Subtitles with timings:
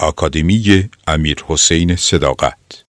[0.00, 2.84] آکادمی امیر حسین صداقت.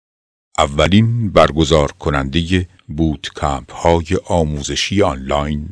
[0.58, 5.70] اولین برگزار کننده بود کمپ های آموزشی آنلاین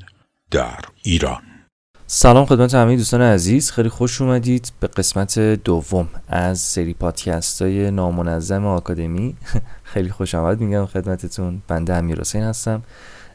[0.50, 1.42] در ایران.
[2.06, 7.90] سلام خدمت همه دوستان عزیز خیلی خوش اومدید به قسمت دوم از سری پادکست های
[7.90, 9.36] نامنظم آکادمی.
[9.92, 11.62] خیلی خوش آمد میگم خدمتتون.
[11.68, 12.82] بنده امیر حسین هستم.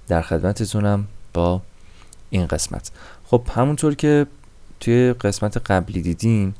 [0.07, 1.61] در خدمتتونم با
[2.29, 2.91] این قسمت.
[3.25, 4.25] خب همونطور که
[4.79, 6.53] توی قسمت قبلی دیدین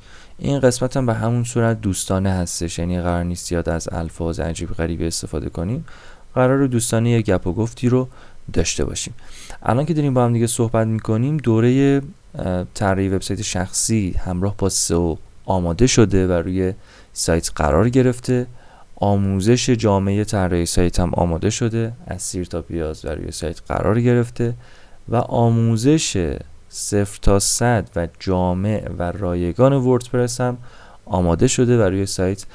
[0.44, 2.80] این قسمت هم به همون صورت دوستانه هستش.
[2.80, 5.86] یعنی قرار نیست زیاد از الفاظ عجیب غریبی استفاده کنیم.
[6.36, 8.08] قرار دوستانه یه گپ و گفتی رو
[8.54, 9.14] داشته باشیم.
[9.64, 12.02] الان که داریم با هم دیگه صحبت می‌کنیم دوره
[12.74, 16.74] طراحی وبسایت شخصی همراه با سئو آماده شده و روی
[17.14, 18.48] سایت قرار گرفته.
[18.96, 21.94] آموزش جامعه طراحی سایت هم آماده شده.
[22.08, 24.54] از سیر تا پیاز و روی سایت قرار گرفته.
[25.10, 26.36] و آموزش
[26.74, 30.58] صفر تا صد و جامع و رایگان وردپرس هم
[31.06, 32.46] آماده شده و روی سایت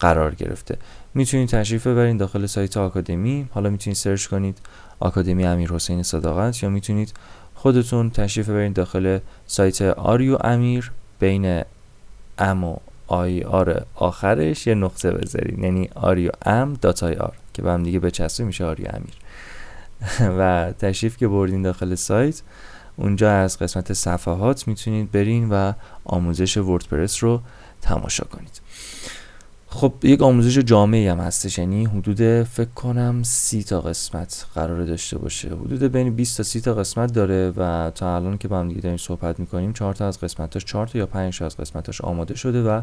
[0.00, 0.78] قرار گرفته.
[1.14, 3.48] می‌تونید تشریف ببرید داخل سایت آکادمی.
[3.50, 4.58] حالا می‌تونید search کنید
[5.00, 7.12] آکادمی امیر حسین صداقت یا می‌تونید
[7.54, 11.62] خودتون تشریف ببرید داخل سایت آریو امیر بین
[12.38, 15.58] M و IR آخرش یه نقطه بذارید.
[15.58, 19.14] یعنی آریو M dot IR که به هم دیگه بچسبه میشه آریو امیر
[20.38, 22.42] و تشریف که بردین داخل سایت
[22.96, 25.72] اونجا از قسمت صفحات می‌تونید برین و
[26.04, 27.40] آموزش وردپرس رو
[27.80, 28.60] تماشا کنید.
[29.68, 35.18] خب یک آموزش جامعی هم هستش یعنی حدود فکر کنم سی تا قسمت قرار داشته
[35.18, 35.48] باشه.
[35.48, 38.80] حدود بین 20 تا 30 تا قسمت داره و تا الان که با هم دیگه
[38.80, 42.34] داریم صحبت می‌کنیم چهار تا از قسمتاش چهار تا یا پنج تا از قسمتاش آماده
[42.34, 42.80] شده و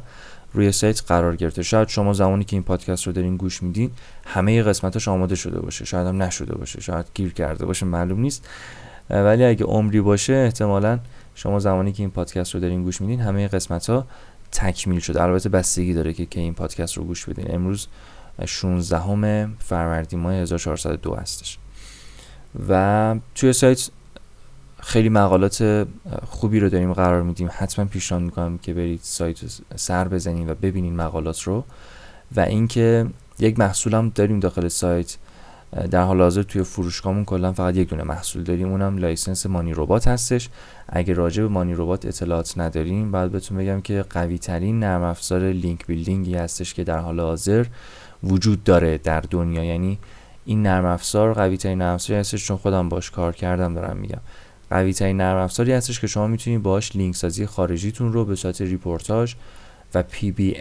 [0.53, 1.64] روی سایت قرار گرفته.
[1.64, 3.92] شاید شما زمانی که این پادکست رو دارین گوش میدین
[4.25, 5.86] همه قسمتاش آماده شده باشه.
[5.86, 6.81] شاید هم نشده باشه.
[6.81, 7.86] شاید گیر کرده باشه.
[7.86, 8.48] معلوم نیست.
[9.09, 10.99] ولی اگه عمری باشه احتمالا
[11.35, 14.07] شما زمانی که این پادکست رو دارین گوش میدین همه قسمت ها
[14.51, 15.23] تکمیل شده.
[15.23, 17.55] البته بستگی داره که که این پادکست رو گوش بدین.
[17.55, 17.87] امروز
[18.45, 21.57] 16 فروردین ماه 1402 هستش.
[22.69, 23.89] و توی سایت
[24.80, 25.87] خیلی مقالات
[26.27, 27.49] خوبی رو داریم قرار میدیم.
[27.52, 29.37] حتما پیشنهاد می‌کنم که برید سایت
[29.75, 31.63] سر بزنید و ببینید مقالات رو.
[32.36, 33.05] و اینکه
[33.39, 35.17] یک محصولم داریم داخل سایت.
[35.92, 40.08] در حال حاضر توی فروشگاهمون کلا فقط یک دونه محصول داریم اونم license مانی ربات
[40.08, 40.50] هستش.
[40.89, 45.42] اگه راجع به مانی ربات اطلاعات نداریم بعد بهتون بگم که قوی ترین نرم افزار
[45.42, 47.66] link building ی هستش که در حال حاضر
[48.23, 49.64] وجود داره در دنیا.
[49.64, 50.00] یعنی
[50.45, 54.22] این نرم افزار قوی ترین نرم افزاری هستش چون خودم باش کار کردم دارم میگم.
[54.70, 58.61] قوی ترین نرم افزاری هستش که شما می‌تونید باش لینک سازی خارجیتون رو به صورت
[58.61, 59.36] ریپورتاج
[59.94, 60.54] و PBN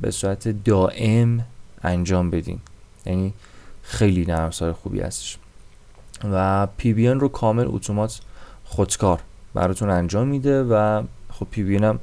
[0.00, 1.44] به صورت دائم
[1.82, 2.58] انجام بدین.
[3.06, 3.32] یعنی
[3.82, 5.38] خیلی نرم افزار خوبی هستش.
[6.32, 8.20] و PBN رو کامل اتومات
[8.64, 9.20] خودکار
[9.54, 12.00] براتون انجام میده و خب PBN هم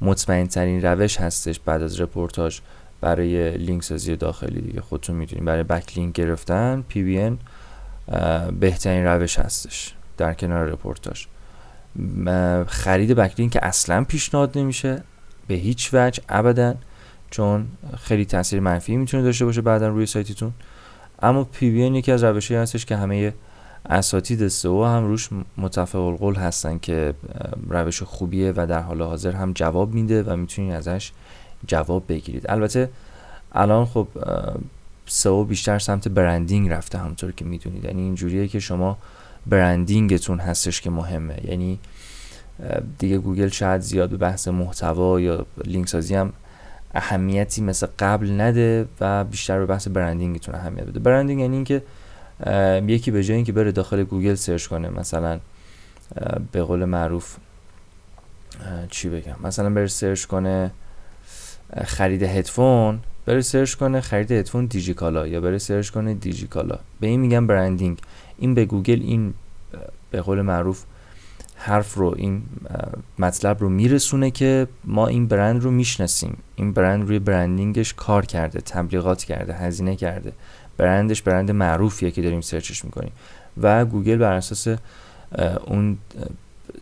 [0.00, 2.60] مطمئن ترین روش هستش بعد از رپورتاج
[3.00, 4.80] برای لینک سازی داخلی دیگه.
[4.80, 7.36] خودتون می‌دونید برای backlink گرفتن PBN
[8.60, 11.26] بهترین روش هستش در کنار رپورتاج
[12.66, 15.02] خرید بک لینک اصلا پیشنهاد نمیشه
[15.48, 16.74] به هیچ وجه ابدا
[17.30, 17.66] چون
[17.98, 20.52] خیلی تاثیر منفی می‌تونه داشته باشه بعدا روی سایتتون.
[21.22, 23.34] اما پی بی یکی از روشی هستش که همه
[23.86, 27.14] اساتید سئو هم روش متفق القول هستن که
[27.68, 31.12] روش خوبیه و در حال حاضر هم جواب میده و می‌تونید ازش
[31.66, 32.44] جواب بگیرید.
[32.48, 32.90] البته
[33.52, 34.08] الان خب
[35.06, 37.84] سئو بیشتر سمت برندینگ رفته همونطور که می‌دونید.
[37.84, 38.98] یعنی اینجوریه که شما
[39.46, 41.36] branding تون هستش که مهمه.
[41.44, 41.78] یعنی
[42.98, 46.32] دیگه گوگل شاید زیاد به بحث محتوا یا لینک سازی هم
[46.98, 51.00] اهمیتی مثل قبل نده و بیشتر به بحث branding تون اهمیت بده.
[51.00, 51.82] branding یعنی اینکه
[52.86, 55.40] یکی به جای اینکه بره داخل گوگل search کنه مثلا
[56.52, 57.36] به قول معروف
[58.90, 60.70] چی بگم؟ مثلا بره search کنه
[61.84, 66.78] خرید هدفون بره search کنه خرید هدفون دیجیکالا یا بره search کنه دیجیکالا.
[67.00, 67.98] به این میگم branding.
[68.38, 69.34] این به گوگل این
[70.10, 70.84] به قول معروف
[71.68, 72.42] حرف رو این
[73.18, 76.36] مطلب رو میرسونه که ما این برند رو می‌شناسیم.
[76.56, 80.32] این برند روی branding ش کار کرده تبلیغات کرده هزینه کرده.
[80.76, 83.12] برندش برند معروفیه که داریم search ش می‌کنیم.
[83.62, 84.68] و گوگل بر اساس
[85.66, 85.98] اون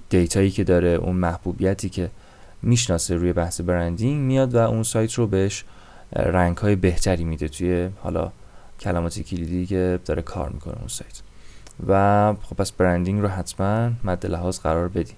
[0.09, 2.11] data یی که داره اون محبوبیتی که
[2.63, 5.65] می‌شناسه روی بحث branding میاد و اون سایت رو بهش
[6.13, 8.33] rank های بهتری میده توی حالا
[8.81, 11.26] کلمات کلیدی که داره کار می‌کنه اون سایت.
[11.89, 15.17] و خب پس branding رو حتما مد لحاظ قرار بدین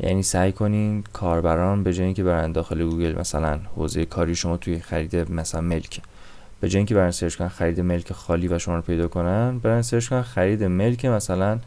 [0.00, 4.80] یعنی سعی کنین کاربران به جای اینکه برن داخل گوگل مثلا حوزه کاری شما توی
[4.80, 6.00] خرید مثلا ملک
[6.60, 9.82] به جای اینکه برن search کنن خرید ملک خالی و شما رو پیدا کنن برن
[9.82, 11.58] search کنن خرید ملک مثلا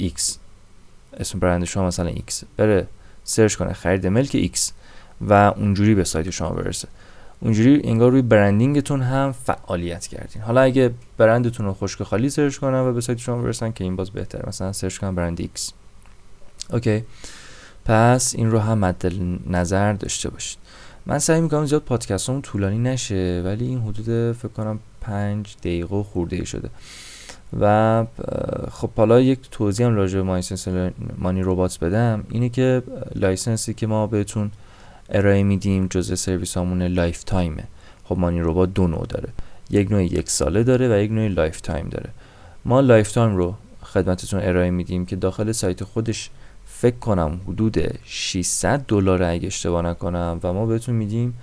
[0.00, 0.36] X.
[1.20, 2.44] اسم برند شما مثلا X.
[2.56, 2.86] بره
[3.24, 4.58] search کنه خرید ملک X
[5.20, 6.88] و اونجوری به سایت شما برسه.
[7.40, 10.42] اونجوری انگار روی branding تون هم فعالیت کردین.
[10.42, 13.96] حالا اگه برندتون رو خشک خالی search کنن و به سایت شما برسن که این
[13.96, 14.48] باز بهتره.
[14.48, 15.72] مثلا search کنن برند X.
[16.72, 17.04] OK.
[17.84, 19.12] پس این رو هم مد
[19.50, 20.58] نظر داشته باشید.
[21.06, 26.44] من سعی می‌کنم زیاد پادکستمون طولانی نشه ولی این حدود فکر کنم پنج دقیقه خورده
[26.44, 26.70] شده.
[27.60, 28.06] و
[28.70, 32.24] خب حالا یک توضیح هم راجع به Money Robot بدم.
[32.30, 32.82] اینه که
[33.14, 34.50] license ی که ما بهتون
[35.10, 37.64] ارائه میدیم جزء سرویس همون lifetime ه
[38.04, 39.28] خب Money Robot دو نوع داره.
[39.70, 42.10] یک نوع یک ساله داره و یک نوع lifetime داره.
[42.64, 46.30] ما lifetime رو خدمتتون ارائه میدیم که داخل سایت خودش
[46.66, 51.38] فکر کنم حدود 600 دلار اگه اشتباه نکنم و ما بهتون میدیم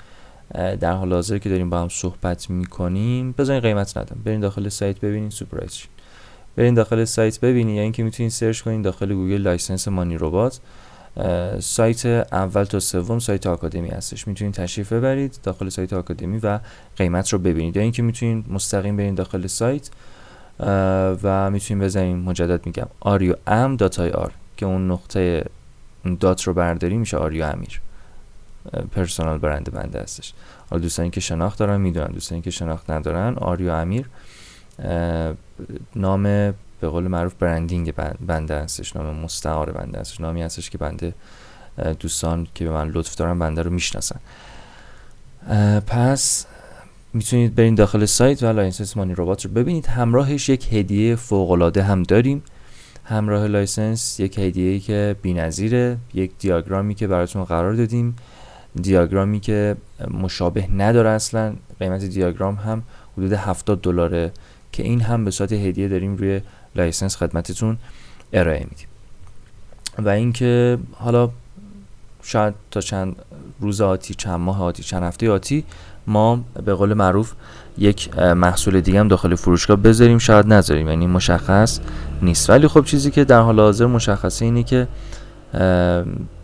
[0.53, 3.31] در حال حاضر که داریم با هم صحبت می‌کنیم.
[3.31, 4.17] بذارین قیمت ندم.
[4.25, 5.81] برین داخل سایت ببینین سورپرایز
[6.55, 7.75] برین داخل سایت ببینین.
[7.75, 10.59] یا اینکه می‌تونین search کنین داخل گوگل license Money Robot.
[11.59, 14.27] سایت اول تا سوم سایت آکادمی هستش.
[14.27, 16.59] می‌تونید تشریف ببرید داخل سایت آکادمی و
[16.97, 17.75] قیمت رو ببینید.
[17.75, 19.89] یا اینکه می‌تونید مستقیم برید داخل سایت
[21.23, 25.45] و می‌تونید بزنید مجدد میگم آریو ام dot R که اون نقطه
[26.19, 27.81] dot رو برداری میشه آریو امیر
[28.91, 30.33] personal brand بنده هستش.
[30.69, 34.05] حالا دوستانی که شناخت دارن می‌دونن دوستانی که شناخت ندارن آریو امیر
[35.95, 36.53] نام
[36.85, 37.93] به قول معروف branding
[38.27, 40.21] بنده هستش نام مستعار بنده هستش.
[40.21, 41.13] نامی هستش که بنده
[41.99, 44.19] دوستان که به من لطف دارن بنده رو می‌شناسن.
[45.87, 46.45] پس
[47.13, 49.85] می‌تونید برین داخل سایت و license Money Robot رو ببینید.
[49.85, 52.43] همراهش یک هدیه فوق العاده هم داریم.
[53.03, 58.15] همراه license یک هدیه که بی‌نظیره یک دیاگرامی که براتون قرار دادیم.
[58.81, 59.75] دیاگرامی که
[60.11, 61.55] مشابه نداره اصلا.
[61.79, 62.83] قیمت دیاگرام هم
[63.17, 64.31] حدود 70 دلاره.
[64.71, 66.41] که این هم به صورت هدیه داریم روی
[66.75, 67.77] license خدمتتون
[68.33, 68.87] ارائه میدیم.
[69.97, 71.29] و اینکه حالا
[72.23, 73.15] شاید تا چند
[73.59, 75.63] روز آتی چند ماه آتی چند هفته آتی
[76.07, 77.33] ما به قول معروف
[77.77, 80.87] یک محصول دیگه هم داخل فروشگاه بذاریم شاید نذاریم.
[80.87, 81.79] یعنی مشخص
[82.21, 82.49] نیست.
[82.49, 84.87] ولی خب چیزی که در حال حاضر مشخصه اینه که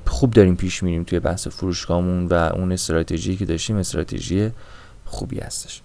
[0.08, 4.52] خوب داریم پیش میریم توی بحث فروشگاهمون و اون استراتژی که داشتیم استراتژی
[5.06, 5.82] خوبی هستش.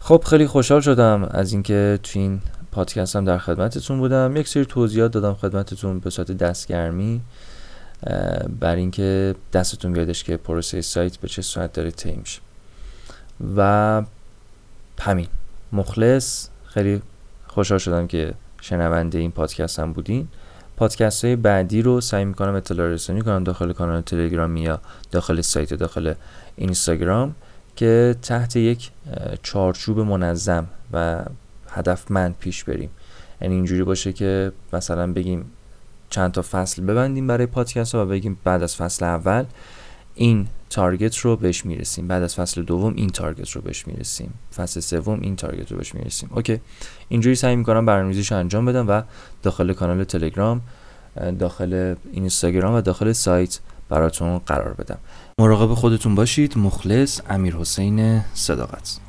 [0.00, 2.40] خب خیلی خوشحال شدم از اینکه تو این
[2.76, 4.36] پادکست هم در خدمتتون بودم.
[4.36, 7.20] یک سری توضیحات دادم خدمتتون به صورت دستگرمی
[8.60, 12.22] بر اینکه دستتون بیادش که پروسه سایت به چه صورت داره طی
[13.56, 14.02] و
[15.00, 15.26] همین.
[15.72, 16.48] مخلص.
[16.66, 17.02] خیلی
[17.46, 20.28] خوشحال شدم که شنونده این پادکست هم بودین.
[20.76, 24.80] پادکست های بعدی رو سعی می‌کنم اطلاع رسانی کنم داخل کانال تلگرامی یا
[25.10, 26.14] داخل سایت داخل
[26.56, 27.34] اینستاگرام
[27.76, 28.90] که تحت یک
[29.42, 31.24] چارچوب منظم و
[31.76, 32.90] هدفمند پیش بریم.
[33.40, 35.44] یعنی اینجوری باشه که مثلا بگیم
[36.10, 39.44] چند تا فصل ببندیم برای پادکست ها و بگیم بعد از فصل اول
[40.14, 42.08] این target رو بهش می‌رسیم.
[42.08, 44.34] بعد از فصل دوم این target رو بهش می‌رسیم.
[44.56, 46.30] فصل سوم این target رو بهش می‌رسیم.
[46.34, 46.60] okay.
[47.08, 49.02] اینجوری سعی می‌کنم برنامه‌ریزیش انجام بدم و
[49.42, 50.60] داخل کانال تلگرام
[51.38, 53.58] داخل اینستاگرام و داخل سایت
[53.88, 54.98] براتون قرار بدم.
[55.38, 56.58] مراقب خودتون باشید.
[56.58, 59.00] مخلص امیر حسین صداقت.